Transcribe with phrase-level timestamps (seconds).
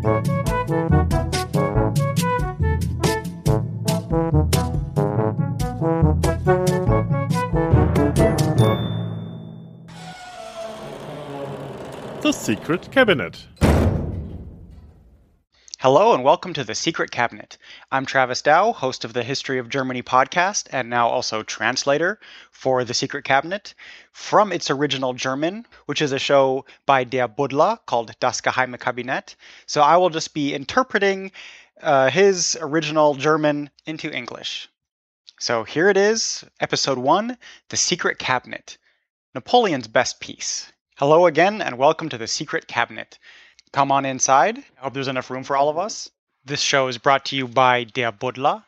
[0.00, 0.22] The
[12.32, 13.67] Secret Cabinet.
[15.80, 17.56] Hello and welcome to The Secret Cabinet.
[17.92, 22.18] I'm Travis Dow, host of the History of Germany podcast and now also translator
[22.50, 23.74] for The Secret Cabinet
[24.10, 29.36] from its original German, which is a show by Der Buddler called Das Geheime Kabinett.
[29.66, 31.30] So I will just be interpreting
[31.80, 34.68] uh, his original German into English.
[35.38, 37.38] So here it is, episode one
[37.68, 38.78] The Secret Cabinet
[39.32, 40.72] Napoleon's Best Piece.
[40.96, 43.20] Hello again and welcome to The Secret Cabinet
[43.72, 44.58] come on inside.
[44.58, 46.10] I hope there's enough room for all of us.
[46.44, 48.62] This show is brought to you by Der Buddler,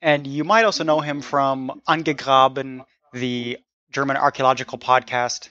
[0.00, 3.58] and you might also know him from Angegraben, the
[3.90, 5.50] German archaeological podcast,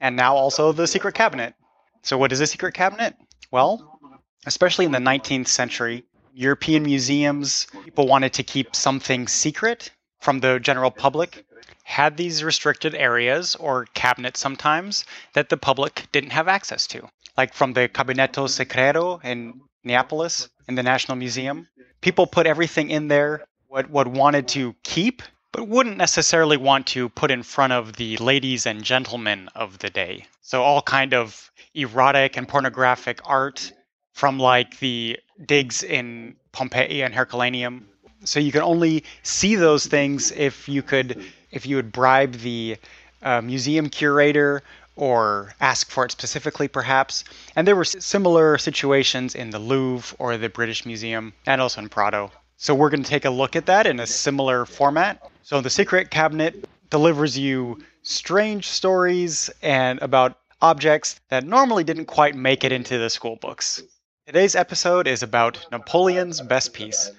[0.00, 1.54] and now also The Secret Cabinet.
[2.02, 3.14] So, what is a secret cabinet?
[3.52, 4.00] Well,
[4.46, 6.04] especially in the 19th century,
[6.34, 9.90] European museums, people wanted to keep something secret
[10.20, 11.44] from the general public,
[11.84, 17.54] had these restricted areas or cabinets sometimes that the public didn't have access to like
[17.54, 21.68] from the Gabinetto Segreto in Neapolis in the National Museum.
[22.00, 25.22] People put everything in there what what wanted to keep,
[25.52, 29.90] but wouldn't necessarily want to put in front of the ladies and gentlemen of the
[29.90, 30.26] day.
[30.42, 33.72] So all kind of erotic and pornographic art
[34.12, 37.88] from like the digs in Pompeii and Herculaneum.
[38.24, 42.76] So you can only see those things if you could if you would bribe the
[43.22, 44.62] uh, museum curator
[44.96, 47.24] or ask for it specifically, perhaps.
[47.56, 51.88] And there were similar situations in the Louvre or the British Museum and also in
[51.88, 52.30] Prado.
[52.56, 55.28] So we're going to take a look at that in a similar format.
[55.42, 62.36] So the Secret Cabinet delivers you strange stories and about objects that normally didn't quite
[62.36, 63.82] make it into the school books.
[64.26, 67.10] Today's episode is about Napoleon's best piece.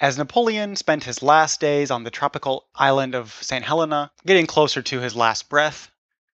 [0.00, 3.64] As Napoleon spent his last days on the tropical island of St.
[3.64, 5.90] Helena, getting closer to his last breath,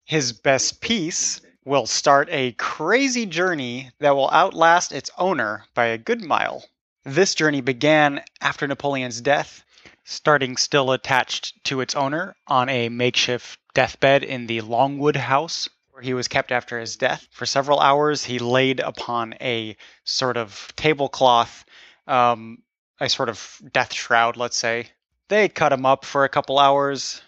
[0.06, 5.98] his best piece will start a crazy journey that will outlast its owner by a
[5.98, 6.64] good mile.
[7.04, 9.64] This journey began after Napoleon's death,
[10.04, 16.02] starting still attached to its owner on a makeshift deathbed in the Longwood House, where
[16.02, 17.26] he was kept after his death.
[17.32, 21.64] For several hours, he laid upon a sort of tablecloth,
[22.06, 22.62] um,
[23.00, 24.88] a sort of death shroud, let's say.
[25.28, 27.22] They cut him up for a couple hours,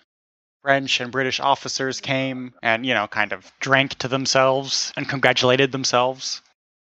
[0.63, 5.73] French and British officers came and, you know, kind of drank to themselves and congratulated
[5.73, 6.43] themselves.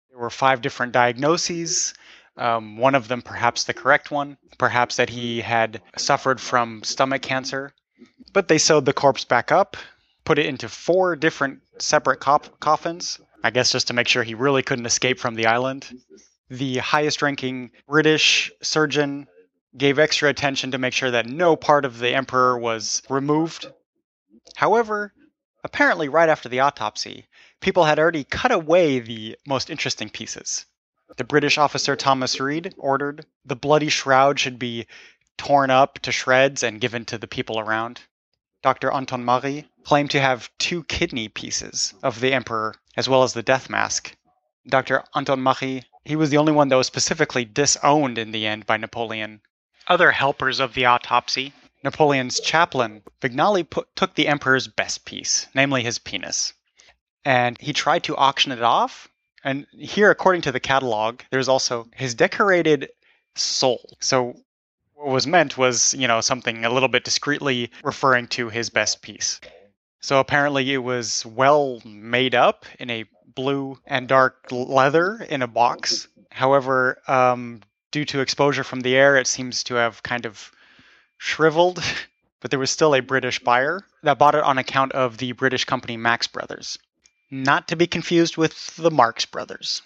[0.09, 1.93] There were five different diagnoses.
[2.37, 7.21] Um, one of them, perhaps the correct one, perhaps that he had suffered from stomach
[7.21, 7.73] cancer.
[8.33, 9.77] But they sewed the corpse back up,
[10.25, 14.35] put it into four different separate cop- coffins, I guess just to make sure he
[14.35, 15.87] really couldn't escape from the island.
[16.49, 19.27] The highest ranking British surgeon
[19.77, 23.67] gave extra attention to make sure that no part of the emperor was removed.
[24.55, 25.13] However,
[25.65, 27.27] apparently, right after the autopsy,
[27.59, 30.65] people had already cut away the most interesting pieces.
[31.17, 34.87] The British officer Thomas Reade ordered the bloody shroud should be
[35.37, 38.01] torn up to shreds and given to the people around.
[38.63, 38.89] Dr.
[38.91, 43.69] Antommarchi claimed to have two kidney pieces of the emperor as well as the death
[43.69, 44.15] mask.
[44.67, 45.03] Dr.
[45.13, 49.41] Antommarchi, he was the only one that was specifically disowned in the end by Napoleon
[49.87, 51.53] other helpers of the autopsy,
[51.83, 56.53] Napoleon's chaplain, Vignali put, took the emperor's best piece, namely his penis.
[57.23, 59.07] And he tried to auction it off.
[59.43, 62.89] And here, according to the catalog, there's also his decorated
[63.35, 63.97] soul.
[63.99, 64.35] So
[64.95, 69.03] what was meant was, you know, something a little bit discreetly referring to his best
[69.03, 69.39] piece.
[69.99, 75.47] So apparently it was well made up in a blue and dark leather in a
[75.47, 76.07] box.
[76.31, 77.61] However, um,
[77.95, 80.51] due to exposure from the air, it seems to have kind of
[81.17, 81.81] shriveled,
[82.41, 85.63] but there was still a British buyer that bought it on account of the British
[85.63, 86.77] company Maggs Brothers.
[87.31, 89.81] Not to be confused with the Marx Brothers.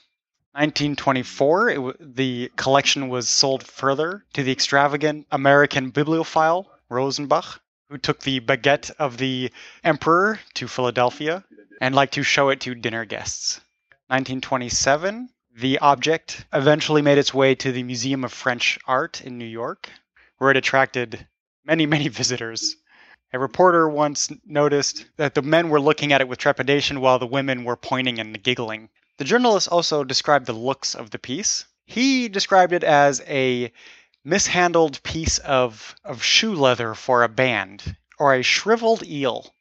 [0.54, 8.22] 1924, w- the collection was sold further to the extravagant American bibliophile Rosenbach, who took
[8.22, 9.52] the baguette of the
[9.84, 11.44] emperor to Philadelphia
[11.80, 13.62] and liked to show it to dinner guests.
[14.08, 15.30] 1927,
[15.60, 19.90] the object eventually made its way to the Museum of French Art in New York,
[20.38, 21.28] where it attracted
[21.66, 22.78] many, many visitors.
[23.34, 27.28] A reporter once noticed that the men were looking at it with trepidation while the
[27.28, 28.88] women were pointing and giggling.
[29.18, 31.66] The journalist also described the looks of the piece.
[31.86, 33.74] He described it as a
[34.24, 39.54] mishandled piece of, of shoe leather for a band, or a shriveled eel.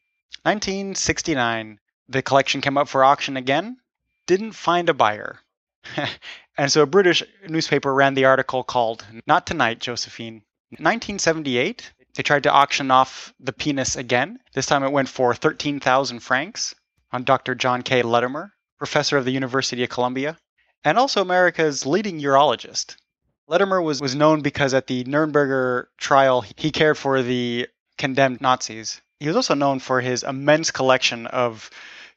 [0.44, 3.78] 1969, the collection came up for auction again.
[4.26, 5.40] Didn't find a buyer.
[6.58, 10.42] and so a British newspaper ran the article called Not Tonight, Josephine.
[10.70, 14.38] 1978, they tried to auction off the penis again.
[14.52, 16.74] This time it went for 13,000 francs
[17.12, 17.54] on Dr.
[17.54, 18.02] John K.
[18.02, 20.36] Lattimer, professor of the University of Columbia,
[20.84, 22.96] and also America's leading urologist.
[23.46, 27.66] Lattimer was, was known because at the Nuremberger trial, he cared for the
[27.96, 29.00] condemned Nazis.
[29.20, 31.70] He was also known for his immense collection of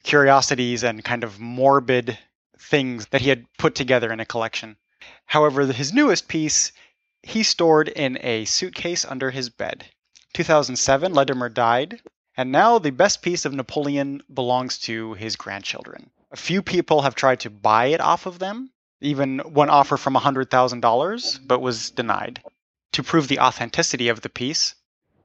[0.03, 2.17] curiosities and kind of morbid
[2.61, 4.77] things that he had put together in a collection.
[5.25, 6.71] However, his newest piece
[7.23, 9.85] he stored in a suitcase under his bed.
[10.33, 12.01] 2007, Lattimer died,
[12.35, 16.09] and now the best piece of Napoleon belongs to his grandchildren.
[16.31, 18.71] A few people have tried to buy it off of them,
[19.01, 22.41] even one offer from $100,000, but was denied.
[22.93, 24.75] To prove the authenticity of the piece,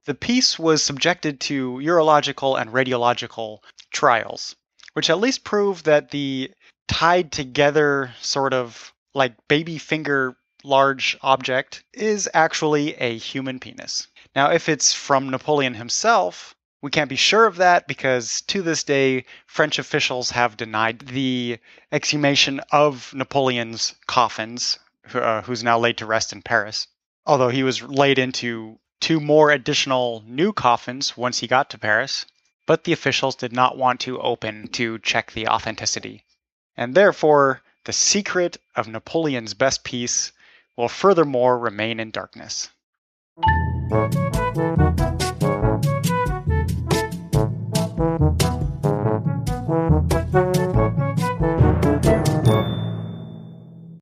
[0.05, 3.59] the piece was subjected to urological and radiological
[3.91, 4.57] trials,
[4.97, 6.51] which at least prove that the
[6.89, 10.35] tied together sort of like baby finger
[10.65, 14.09] large object is actually a human penis.
[14.35, 18.85] Now, if it's from Napoleon himself, we can't be sure of that because to this
[18.85, 21.59] day, French officials have denied the
[21.93, 24.79] exhumation of Napoleon's coffins,
[25.13, 26.89] uh, who's now laid to rest in Paris.
[27.27, 32.25] Although he was laid into two more additional new coffins once he got to Paris,
[32.67, 36.25] but the officials did not want to open to check the authenticity.
[36.77, 40.33] And therefore, the secret of Napoleon's best piece
[40.77, 42.69] will furthermore remain in darkness.